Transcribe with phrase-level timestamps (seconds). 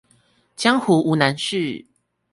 [0.55, 1.85] 江湖無難事